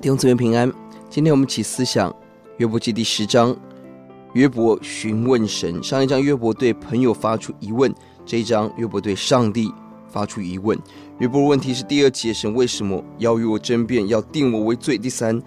[0.00, 0.72] 弟兄姊妹平安，
[1.10, 2.10] 今天我们起思想
[2.56, 3.54] 约伯记第十章。
[4.32, 7.94] 约伯询问神，上一章约伯对朋友发出疑问，
[8.24, 9.70] 这一章约伯对上帝
[10.08, 10.78] 发出疑问。
[11.18, 14.96] 约伯的问题是第二节：神为什么要与我争辩，要定我为罪？
[14.96, 15.38] 第三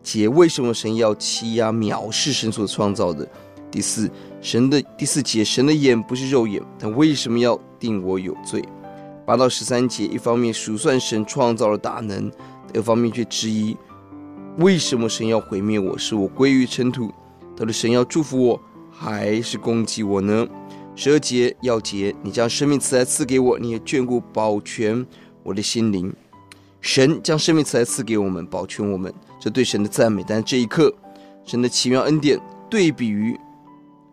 [0.00, 3.28] 节：为什么神要欺压藐视神所创造的？
[3.68, 4.08] 第四
[4.40, 8.62] 神的第四节：神的眼不是肉眼，但为什么要定我有罪？
[9.26, 12.30] 八到十三节，一方面数算神创造的大能，
[12.72, 13.76] 另一方面却质疑
[14.58, 17.12] 为什么神要毁灭我，使我归于尘土？
[17.56, 20.44] 到底神要祝福我，还是攻击我呢？
[20.96, 25.06] 十二节钥节，你将生命慈爱赐给我，你也眷顾保全
[25.44, 26.12] 我的心灵。
[26.80, 30.24] 神将生命慈爱赐给我们，保全我们，这对神的赞美。
[30.26, 30.92] 但这一刻，
[31.44, 32.36] 神的奇妙恩典
[32.68, 33.38] 对比于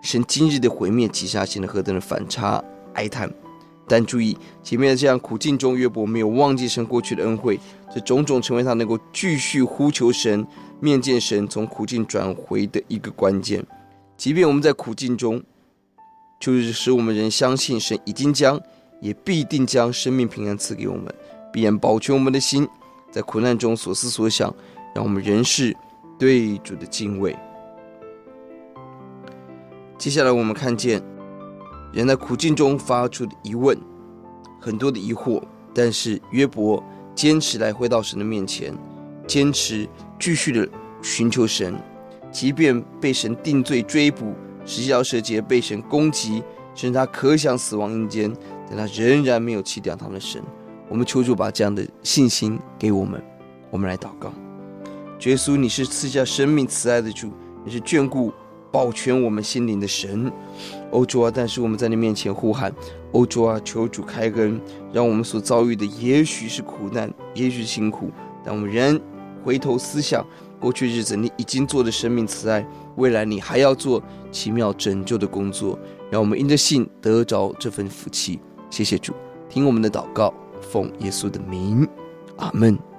[0.00, 2.64] 神今日的毁灭击杀，显得何等的反差
[2.94, 3.30] 哀叹。
[3.90, 7.58] 但注意，前面的这样苦境中，约伯没有忘记神过去的恩惠，
[7.92, 10.46] 这种种成为他能够继续呼求神、
[10.78, 13.66] 面见神、从苦境转回的一个关键。
[14.16, 15.42] 即便我们在苦境中，
[16.38, 18.60] 就是使我们仍相信神已经将，
[19.00, 21.12] 也必定将生命平安赐给我们，
[21.52, 22.68] 必然保全我们的心，
[23.10, 24.54] 在苦难中所思所想，
[24.94, 25.76] 让我们仍是
[26.16, 27.36] 对主的敬畏。
[29.98, 31.02] 接下来我们看见。
[31.92, 33.76] 人在苦境中发出的疑问，
[34.60, 35.42] 很多的疑惑，
[35.74, 36.82] 但是约伯
[37.14, 38.72] 坚持来回到神的面前，
[39.26, 40.68] 坚持继续的
[41.02, 41.74] 寻求神，
[42.30, 44.32] 即便被神定罪追捕，
[44.64, 46.42] 十条蛇结被神攻击，
[46.74, 48.32] 甚至他可想死亡阴间，
[48.68, 50.40] 但他仍然没有弃掉他的神。
[50.88, 53.22] 我们求主把这样的信心给我们。
[53.70, 54.32] 我们来祷告：
[55.24, 57.32] 耶稣，你是赐下生命慈爱的主，
[57.64, 58.32] 你是眷顾。
[58.72, 60.30] 保全我们心灵的神，
[60.92, 61.32] 欧主啊！
[61.34, 62.72] 但是我们在你面前呼喊，
[63.12, 63.60] 欧主啊！
[63.64, 64.60] 求主开恩，
[64.92, 68.10] 让我们所遭遇的也许是苦难，也许是辛苦，
[68.44, 69.00] 但我们仍
[69.44, 70.24] 回头思想
[70.60, 72.64] 过去日子你已经做的生命慈爱，
[72.96, 75.78] 未来你还要做奇妙拯救的工作，
[76.10, 78.38] 让我们因着信得着这份福气。
[78.70, 79.12] 谢谢主，
[79.48, 81.88] 听我们的祷告，奉耶稣的名，
[82.36, 82.89] 阿门。